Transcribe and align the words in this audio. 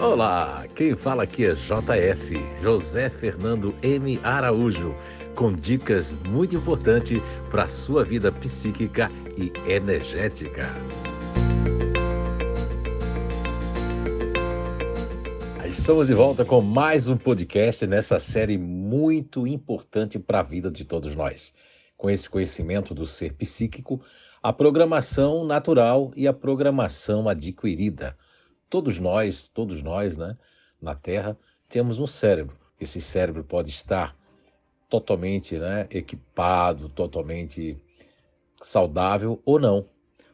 Olá, 0.00 0.64
quem 0.76 0.94
fala 0.94 1.24
aqui 1.24 1.44
é 1.44 1.54
JF, 1.54 2.36
José 2.62 3.10
Fernando 3.10 3.74
M. 3.82 4.20
Araújo, 4.22 4.94
com 5.34 5.52
dicas 5.52 6.12
muito 6.12 6.54
importantes 6.54 7.20
para 7.50 7.64
a 7.64 7.68
sua 7.68 8.04
vida 8.04 8.30
psíquica 8.30 9.10
e 9.36 9.52
energética. 9.68 10.68
Estamos 15.68 16.06
de 16.06 16.14
volta 16.14 16.44
com 16.44 16.60
mais 16.60 17.08
um 17.08 17.16
podcast 17.16 17.84
nessa 17.84 18.20
série 18.20 18.56
muito 18.56 19.48
importante 19.48 20.16
para 20.16 20.38
a 20.38 20.44
vida 20.44 20.70
de 20.70 20.84
todos 20.84 21.16
nós. 21.16 21.52
Com 21.96 22.08
esse 22.08 22.30
conhecimento 22.30 22.94
do 22.94 23.04
ser 23.04 23.32
psíquico, 23.32 24.00
a 24.40 24.52
programação 24.52 25.44
natural 25.44 26.12
e 26.14 26.28
a 26.28 26.32
programação 26.32 27.28
adquirida. 27.28 28.16
Todos 28.68 28.98
nós, 28.98 29.48
todos 29.48 29.82
nós, 29.82 30.16
né, 30.16 30.36
na 30.80 30.94
Terra, 30.94 31.38
temos 31.68 31.98
um 31.98 32.06
cérebro. 32.06 32.56
Esse 32.80 33.00
cérebro 33.00 33.42
pode 33.42 33.70
estar 33.70 34.16
totalmente 34.88 35.58
né, 35.58 35.86
equipado, 35.90 36.88
totalmente 36.88 37.76
saudável 38.60 39.40
ou 39.44 39.58
não. 39.58 39.86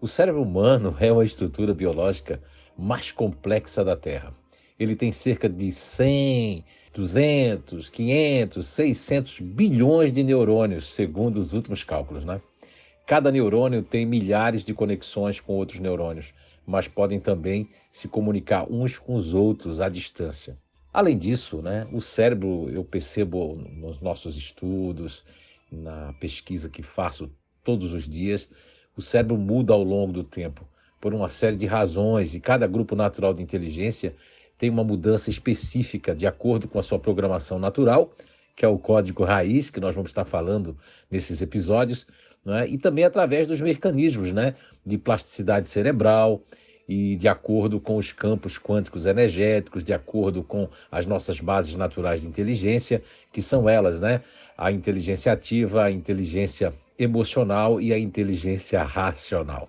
O 0.00 0.06
cérebro 0.06 0.42
humano 0.42 0.96
é 1.00 1.12
uma 1.12 1.24
estrutura 1.24 1.74
biológica 1.74 2.42
mais 2.76 3.10
complexa 3.10 3.84
da 3.84 3.96
Terra. 3.96 4.34
Ele 4.78 4.94
tem 4.94 5.10
cerca 5.10 5.48
de 5.48 5.72
100, 5.72 6.64
200, 6.94 7.88
500, 7.88 8.66
600 8.66 9.40
bilhões 9.40 10.12
de 10.12 10.22
neurônios, 10.22 10.86
segundo 10.86 11.38
os 11.38 11.52
últimos 11.52 11.82
cálculos, 11.82 12.24
né? 12.24 12.40
Cada 13.08 13.32
neurônio 13.32 13.82
tem 13.82 14.04
milhares 14.04 14.62
de 14.62 14.74
conexões 14.74 15.40
com 15.40 15.54
outros 15.54 15.80
neurônios, 15.80 16.34
mas 16.66 16.86
podem 16.86 17.18
também 17.18 17.70
se 17.90 18.06
comunicar 18.06 18.70
uns 18.70 18.98
com 18.98 19.14
os 19.14 19.32
outros 19.32 19.80
à 19.80 19.88
distância. 19.88 20.58
Além 20.92 21.16
disso, 21.16 21.62
né, 21.62 21.88
o 21.90 22.02
cérebro, 22.02 22.68
eu 22.68 22.84
percebo 22.84 23.56
nos 23.56 24.02
nossos 24.02 24.36
estudos, 24.36 25.24
na 25.72 26.12
pesquisa 26.20 26.68
que 26.68 26.82
faço 26.82 27.30
todos 27.64 27.94
os 27.94 28.06
dias, 28.06 28.46
o 28.94 29.00
cérebro 29.00 29.38
muda 29.38 29.72
ao 29.72 29.82
longo 29.82 30.12
do 30.12 30.22
tempo 30.22 30.68
por 31.00 31.14
uma 31.14 31.30
série 31.30 31.56
de 31.56 31.64
razões 31.64 32.34
e 32.34 32.40
cada 32.40 32.66
grupo 32.66 32.94
natural 32.94 33.32
de 33.32 33.42
inteligência 33.42 34.14
tem 34.58 34.68
uma 34.68 34.84
mudança 34.84 35.30
específica 35.30 36.14
de 36.14 36.26
acordo 36.26 36.68
com 36.68 36.78
a 36.78 36.82
sua 36.82 36.98
programação 36.98 37.58
natural, 37.58 38.12
que 38.54 38.66
é 38.66 38.68
o 38.68 38.78
código 38.78 39.24
raiz, 39.24 39.70
que 39.70 39.80
nós 39.80 39.94
vamos 39.94 40.10
estar 40.10 40.26
falando 40.26 40.76
nesses 41.10 41.40
episódios, 41.40 42.06
né? 42.48 42.66
e 42.66 42.78
também 42.78 43.04
através 43.04 43.46
dos 43.46 43.60
mecanismos 43.60 44.32
né? 44.32 44.54
de 44.84 44.96
plasticidade 44.96 45.68
cerebral 45.68 46.42
e 46.88 47.14
de 47.16 47.28
acordo 47.28 47.78
com 47.78 47.96
os 47.98 48.12
campos 48.12 48.58
quânticos 48.58 49.04
energéticos, 49.04 49.84
de 49.84 49.92
acordo 49.92 50.42
com 50.42 50.66
as 50.90 51.04
nossas 51.04 51.38
bases 51.38 51.74
naturais 51.74 52.22
de 52.22 52.28
inteligência, 52.28 53.02
que 53.30 53.42
são 53.42 53.68
elas, 53.68 54.00
né? 54.00 54.22
A 54.56 54.72
inteligência 54.72 55.30
ativa, 55.30 55.84
a 55.84 55.90
inteligência 55.90 56.72
emocional 56.98 57.78
e 57.78 57.92
a 57.92 57.98
inteligência 57.98 58.82
racional. 58.82 59.68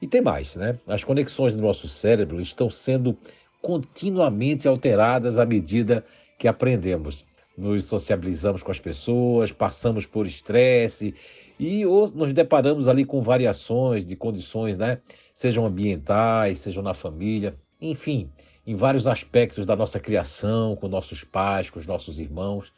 E 0.00 0.06
tem 0.06 0.22
mais, 0.22 0.56
né? 0.56 0.78
As 0.86 1.04
conexões 1.04 1.52
do 1.52 1.60
nosso 1.60 1.86
cérebro 1.86 2.40
estão 2.40 2.70
sendo 2.70 3.14
continuamente 3.60 4.66
alteradas 4.66 5.38
à 5.38 5.44
medida 5.44 6.02
que 6.38 6.48
aprendemos. 6.48 7.26
Nos 7.58 7.84
sociabilizamos 7.84 8.62
com 8.62 8.70
as 8.70 8.80
pessoas, 8.80 9.52
passamos 9.52 10.06
por 10.06 10.26
estresse 10.26 11.14
e 11.58 11.84
nos 12.14 12.32
deparamos 12.32 12.88
ali 12.88 13.04
com 13.04 13.20
variações 13.20 14.04
de 14.04 14.14
condições, 14.14 14.76
né? 14.76 14.98
Sejam 15.34 15.66
ambientais, 15.66 16.60
sejam 16.60 16.82
na 16.82 16.94
família, 16.94 17.56
enfim, 17.80 18.30
em 18.66 18.74
vários 18.74 19.06
aspectos 19.06 19.64
da 19.64 19.74
nossa 19.74 19.98
criação, 19.98 20.76
com 20.76 20.88
nossos 20.88 21.24
pais, 21.24 21.70
com 21.70 21.78
os 21.78 21.86
nossos 21.86 22.20
irmãos 22.20 22.72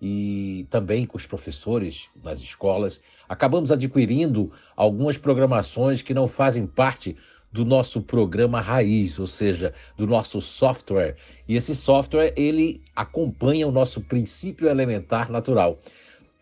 e 0.00 0.66
também 0.70 1.06
com 1.06 1.16
os 1.16 1.26
professores 1.26 2.10
nas 2.22 2.40
escolas, 2.40 3.00
acabamos 3.28 3.72
adquirindo 3.72 4.52
algumas 4.74 5.16
programações 5.16 6.02
que 6.02 6.14
não 6.14 6.28
fazem 6.28 6.66
parte 6.66 7.16
do 7.52 7.64
nosso 7.64 8.02
programa 8.02 8.60
raiz, 8.60 9.18
ou 9.18 9.26
seja, 9.26 9.72
do 9.96 10.06
nosso 10.06 10.40
software. 10.40 11.16
E 11.48 11.56
esse 11.56 11.74
software, 11.74 12.34
ele 12.36 12.82
acompanha 12.94 13.66
o 13.66 13.72
nosso 13.72 14.00
princípio 14.02 14.68
elementar 14.68 15.30
natural. 15.30 15.78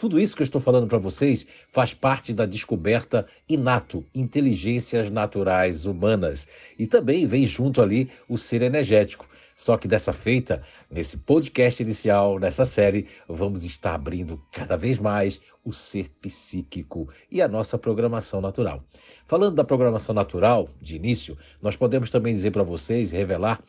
Tudo 0.05 0.21
isso 0.21 0.37
que 0.37 0.43
eu 0.43 0.45
estou 0.45 0.61
falando 0.61 0.87
para 0.87 0.99
vocês 0.99 1.47
faz 1.71 1.95
parte 1.95 2.35
da 2.35 2.45
descoberta 2.45 3.27
inato, 3.49 4.05
inteligências 4.15 5.11
naturais 5.11 5.87
humanas. 5.87 6.47
E 6.79 6.87
também 6.87 7.25
vem 7.25 7.47
junto 7.47 7.81
ali 7.81 8.11
o 8.29 8.37
ser 8.37 8.61
energético. 8.61 9.27
Só 9.57 9.79
que 9.79 9.89
dessa 9.89 10.13
feita, 10.13 10.63
nesse 10.91 11.17
podcast 11.17 11.83
inicial, 11.83 12.39
nessa 12.39 12.67
série, 12.67 13.09
vamos 13.27 13.65
estar 13.65 13.95
abrindo 13.95 14.39
cada 14.53 14.77
vez 14.77 14.99
mais 14.99 15.41
o 15.65 15.73
ser 15.73 16.11
psíquico 16.21 17.09
e 17.31 17.41
a 17.41 17.49
nossa 17.49 17.79
programação 17.79 18.43
natural. 18.43 18.85
Falando 19.27 19.55
da 19.55 19.65
programação 19.65 20.15
natural, 20.15 20.69
de 20.83 20.97
início, 20.97 21.35
nós 21.63 21.77
podemos 21.77 22.11
também 22.11 22.35
dizer 22.35 22.51
para 22.51 22.63
vocês, 22.63 23.11
revelar 23.11 23.65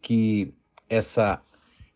que 0.00 0.50
essa 0.88 1.42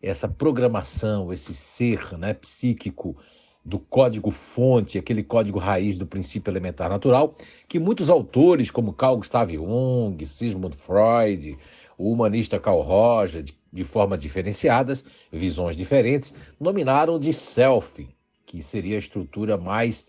essa 0.01 0.29
programação, 0.29 1.33
esse 1.33 1.53
ser 1.53 2.17
né, 2.17 2.33
psíquico 2.33 3.17
do 3.63 3.77
código 3.79 4.31
fonte, 4.31 4.97
aquele 4.97 5.23
código 5.23 5.59
raiz 5.59 5.97
do 5.97 6.07
princípio 6.07 6.49
elementar 6.49 6.89
natural, 6.89 7.35
que 7.67 7.79
muitos 7.79 8.09
autores, 8.09 8.71
como 8.71 8.93
Carl 8.93 9.17
Gustav 9.17 9.51
Jung, 9.51 10.25
Sigmund 10.25 10.75
Freud, 10.75 11.57
o 11.97 12.11
humanista 12.11 12.59
Carl 12.59 12.81
Roger, 12.81 13.43
de, 13.43 13.53
de 13.71 13.83
forma 13.83 14.17
diferenciadas, 14.17 15.03
visões 15.31 15.75
diferentes, 15.75 16.33
nominaram 16.59 17.19
de 17.19 17.33
self, 17.33 18.07
que 18.45 18.61
seria 18.63 18.95
a 18.95 18.99
estrutura 18.99 19.57
mais, 19.57 20.07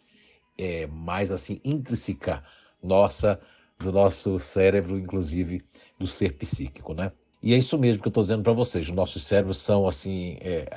é, 0.56 0.86
mais 0.86 1.30
assim 1.30 1.60
intrínseca 1.64 2.42
nossa, 2.82 3.40
do 3.78 3.92
nosso 3.92 4.38
cérebro, 4.38 4.98
inclusive 4.98 5.62
do 5.98 6.06
ser 6.06 6.34
psíquico, 6.34 6.94
né? 6.94 7.12
E 7.42 7.54
é 7.54 7.56
isso 7.56 7.78
mesmo 7.78 8.02
que 8.02 8.08
eu 8.08 8.10
estou 8.10 8.22
dizendo 8.22 8.42
para 8.42 8.52
vocês. 8.52 8.84
Os 8.84 8.94
nossos 8.94 9.22
cérebros 9.24 9.58
são 9.58 9.88
assim 9.88 10.36
é, 10.40 10.68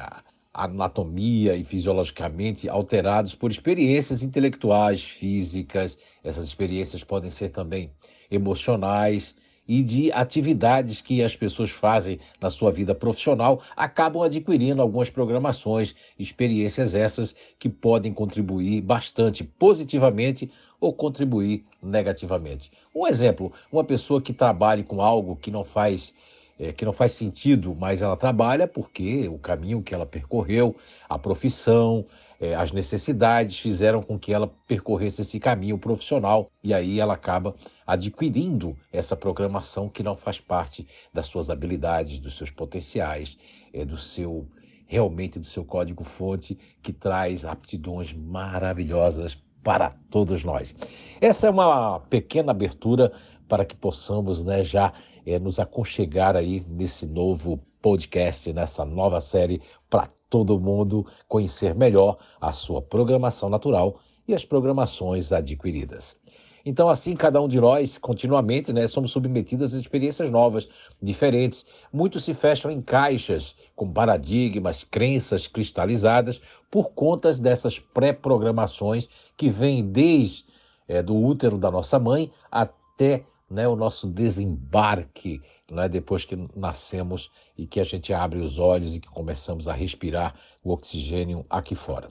anatomia 0.53 1.55
e 1.55 1.63
fisiologicamente 1.63 2.69
alterados 2.69 3.33
por 3.33 3.49
experiências 3.49 4.21
intelectuais, 4.21 5.03
físicas. 5.03 5.97
Essas 6.23 6.45
experiências 6.45 7.03
podem 7.03 7.29
ser 7.29 7.49
também 7.49 7.91
emocionais 8.29 9.35
e 9.67 9.81
de 9.81 10.11
atividades 10.11 11.01
que 11.01 11.23
as 11.23 11.35
pessoas 11.35 11.69
fazem 11.69 12.19
na 12.39 12.49
sua 12.49 12.69
vida 12.69 12.93
profissional, 12.93 13.61
acabam 13.75 14.21
adquirindo 14.21 14.81
algumas 14.81 15.09
programações, 15.09 15.95
experiências 16.19 16.93
essas 16.93 17.33
que 17.57 17.69
podem 17.69 18.13
contribuir 18.13 18.81
bastante 18.81 19.43
positivamente 19.43 20.51
ou 20.79 20.93
contribuir 20.93 21.65
negativamente. 21.81 22.71
Um 22.93 23.07
exemplo, 23.07 23.53
uma 23.71 23.83
pessoa 23.83 24.21
que 24.21 24.33
trabalhe 24.33 24.83
com 24.83 25.01
algo 25.01 25.37
que 25.37 25.49
não 25.49 25.63
faz 25.63 26.13
é, 26.59 26.71
que 26.71 26.85
não 26.85 26.93
faz 26.93 27.13
sentido, 27.13 27.75
mas 27.75 28.01
ela 28.01 28.15
trabalha 28.15 28.67
porque 28.67 29.27
o 29.27 29.37
caminho 29.37 29.81
que 29.81 29.93
ela 29.93 30.05
percorreu, 30.05 30.75
a 31.09 31.17
profissão, 31.17 32.05
é, 32.39 32.55
as 32.55 32.71
necessidades 32.71 33.59
fizeram 33.59 34.01
com 34.01 34.19
que 34.19 34.33
ela 34.33 34.51
percorresse 34.67 35.21
esse 35.21 35.39
caminho 35.39 35.77
profissional 35.77 36.51
e 36.63 36.73
aí 36.73 36.99
ela 36.99 37.13
acaba 37.13 37.55
adquirindo 37.87 38.75
essa 38.91 39.15
programação 39.15 39.89
que 39.89 40.03
não 40.03 40.15
faz 40.15 40.39
parte 40.39 40.87
das 41.13 41.27
suas 41.27 41.49
habilidades, 41.49 42.19
dos 42.19 42.35
seus 42.35 42.51
potenciais, 42.51 43.37
é, 43.73 43.85
do 43.85 43.97
seu 43.97 44.47
realmente 44.85 45.39
do 45.39 45.45
seu 45.45 45.65
código 45.65 46.03
fonte 46.03 46.57
que 46.81 46.93
traz 46.93 47.43
aptidões 47.45 48.13
maravilhosas 48.13 49.41
para 49.63 49.91
todos 50.11 50.43
nós. 50.43 50.75
Essa 51.21 51.47
é 51.47 51.49
uma 51.49 51.99
pequena 52.01 52.51
abertura 52.51 53.11
para 53.47 53.65
que 53.65 53.75
possamos 53.75 54.43
né, 54.43 54.63
já 54.63 54.93
é, 55.25 55.39
nos 55.39 55.59
aconchegar 55.59 56.35
aí 56.35 56.65
nesse 56.67 57.05
novo 57.05 57.59
podcast, 57.81 58.51
nessa 58.53 58.85
nova 58.85 59.19
série 59.19 59.61
para 59.89 60.09
todo 60.29 60.59
mundo 60.59 61.05
conhecer 61.27 61.75
melhor 61.75 62.17
a 62.39 62.51
sua 62.51 62.81
programação 62.81 63.49
natural 63.49 63.99
e 64.27 64.33
as 64.33 64.45
programações 64.45 65.31
adquiridas. 65.31 66.17
Então, 66.65 66.87
assim, 66.87 67.13
cada 67.13 67.41
um 67.41 67.47
de 67.47 67.59
nós, 67.59 67.97
continuamente, 67.97 68.71
né, 68.71 68.87
somos 68.87 69.11
submetidos 69.11 69.75
a 69.75 69.79
experiências 69.79 70.29
novas, 70.29 70.69
diferentes. 71.01 71.65
Muitos 71.91 72.23
se 72.23 72.33
fecham 72.33 72.71
em 72.71 72.81
caixas, 72.81 73.53
com 73.75 73.91
paradigmas, 73.91 74.83
crenças 74.83 75.45
cristalizadas, 75.45 76.39
por 76.71 76.91
conta 76.91 77.33
dessas 77.33 77.77
pré-programações 77.77 79.09
que 79.35 79.49
vêm 79.49 79.85
desde 79.85 80.45
é, 80.87 81.03
do 81.03 81.15
útero 81.15 81.57
da 81.57 81.69
nossa 81.69 81.99
mãe 81.99 82.31
até 82.49 83.25
né, 83.53 83.67
o 83.67 83.75
nosso 83.75 84.07
desembarque 84.07 85.41
né, 85.71 85.87
depois 85.87 86.25
que 86.25 86.35
nascemos 86.55 87.31
e 87.57 87.65
que 87.67 87.79
a 87.79 87.83
gente 87.83 88.11
abre 88.11 88.39
os 88.39 88.57
olhos 88.57 88.95
e 88.95 88.99
que 88.99 89.07
começamos 89.07 89.67
a 89.67 89.73
respirar 89.73 90.35
o 90.63 90.71
oxigênio 90.71 91.45
aqui 91.49 91.75
fora. 91.75 92.09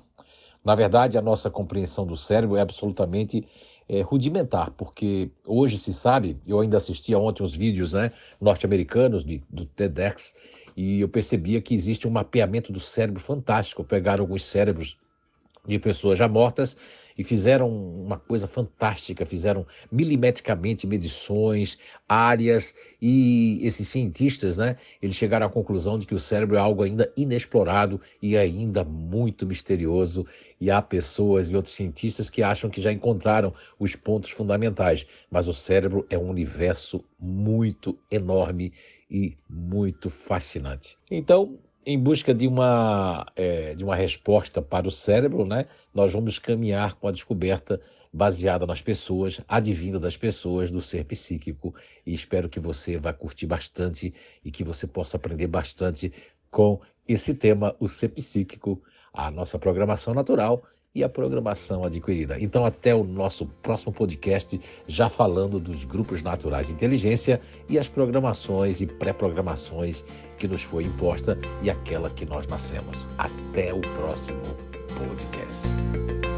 Na 0.64 0.74
verdade, 0.74 1.18
a 1.18 1.22
nossa 1.22 1.50
compreensão 1.50 2.06
do 2.06 2.16
cérebro 2.16 2.56
é 2.56 2.60
absolutamente 2.60 3.46
é, 3.88 4.00
rudimentar, 4.00 4.70
porque 4.70 5.30
hoje 5.44 5.76
se 5.76 5.92
sabe, 5.92 6.38
eu 6.46 6.60
ainda 6.60 6.76
assistia 6.76 7.18
ontem 7.18 7.42
os 7.42 7.54
vídeos 7.54 7.92
né, 7.92 8.12
norte-americanos 8.40 9.24
do 9.24 9.66
TEDx, 9.66 10.32
e 10.76 11.00
eu 11.00 11.08
percebia 11.08 11.60
que 11.60 11.74
existe 11.74 12.08
um 12.08 12.10
mapeamento 12.10 12.72
do 12.72 12.80
cérebro 12.80 13.20
fantástico. 13.20 13.84
Pegaram 13.84 14.24
alguns 14.24 14.44
cérebros 14.44 14.96
de 15.66 15.78
pessoas 15.78 16.18
já 16.18 16.26
mortas 16.28 16.76
e 17.16 17.22
fizeram 17.22 17.68
uma 17.68 18.18
coisa 18.18 18.48
fantástica, 18.48 19.26
fizeram 19.26 19.66
milimetricamente 19.90 20.86
medições, 20.86 21.78
áreas, 22.08 22.74
e 23.00 23.60
esses 23.62 23.86
cientistas, 23.88 24.56
né, 24.58 24.76
eles 25.00 25.16
chegaram 25.16 25.46
à 25.46 25.50
conclusão 25.50 25.98
de 25.98 26.06
que 26.06 26.14
o 26.14 26.18
cérebro 26.18 26.56
é 26.56 26.58
algo 26.58 26.82
ainda 26.82 27.12
inexplorado 27.16 28.00
e 28.20 28.36
ainda 28.36 28.82
muito 28.82 29.46
misterioso, 29.46 30.26
e 30.60 30.70
há 30.70 30.80
pessoas 30.80 31.50
e 31.50 31.56
outros 31.56 31.74
cientistas 31.74 32.30
que 32.30 32.42
acham 32.42 32.70
que 32.70 32.80
já 32.80 32.90
encontraram 32.90 33.52
os 33.78 33.94
pontos 33.94 34.30
fundamentais, 34.30 35.06
mas 35.30 35.48
o 35.48 35.54
cérebro 35.54 36.06
é 36.08 36.16
um 36.18 36.28
universo 36.28 37.04
muito 37.20 37.98
enorme 38.10 38.72
e 39.10 39.36
muito 39.48 40.08
fascinante. 40.08 40.96
Então, 41.10 41.58
em 41.84 41.98
busca 41.98 42.32
de 42.32 42.46
uma, 42.46 43.26
é, 43.34 43.74
de 43.74 43.84
uma 43.84 43.96
resposta 43.96 44.62
para 44.62 44.86
o 44.86 44.90
cérebro, 44.90 45.44
né, 45.44 45.66
nós 45.92 46.12
vamos 46.12 46.38
caminhar 46.38 46.94
com 46.94 47.08
a 47.08 47.12
descoberta 47.12 47.80
baseada 48.12 48.66
nas 48.66 48.82
pessoas, 48.82 49.40
advinda 49.48 49.98
das 49.98 50.16
pessoas, 50.16 50.70
do 50.70 50.80
ser 50.80 51.04
psíquico, 51.04 51.74
e 52.06 52.12
espero 52.12 52.48
que 52.48 52.60
você 52.60 52.98
vá 52.98 53.12
curtir 53.12 53.46
bastante 53.46 54.12
e 54.44 54.50
que 54.50 54.62
você 54.62 54.86
possa 54.86 55.16
aprender 55.16 55.46
bastante 55.46 56.12
com 56.50 56.80
esse 57.08 57.34
tema, 57.34 57.74
o 57.80 57.88
ser 57.88 58.10
psíquico, 58.10 58.82
a 59.12 59.30
nossa 59.30 59.58
programação 59.58 60.14
natural 60.14 60.62
e 60.94 61.02
a 61.02 61.08
programação 61.08 61.84
adquirida. 61.84 62.36
Então, 62.38 62.64
até 62.64 62.94
o 62.94 63.04
nosso 63.04 63.46
próximo 63.62 63.92
podcast, 63.92 64.60
já 64.86 65.08
falando 65.08 65.58
dos 65.58 65.84
grupos 65.84 66.22
naturais 66.22 66.66
de 66.66 66.72
inteligência 66.72 67.40
e 67.68 67.78
as 67.78 67.88
programações 67.88 68.80
e 68.80 68.86
pré-programações 68.86 70.04
que 70.38 70.46
nos 70.46 70.62
foi 70.62 70.84
imposta 70.84 71.38
e 71.62 71.70
aquela 71.70 72.10
que 72.10 72.26
nós 72.26 72.46
nascemos. 72.46 73.06
Até 73.16 73.72
o 73.72 73.80
próximo 73.80 74.42
podcast. 74.98 76.31